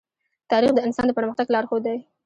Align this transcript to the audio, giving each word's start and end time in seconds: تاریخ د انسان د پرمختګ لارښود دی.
تاریخ 0.51 0.71
د 0.75 0.79
انسان 0.87 1.05
د 1.07 1.11
پرمختګ 1.17 1.47
لارښود 1.53 1.81
دی. 1.87 1.97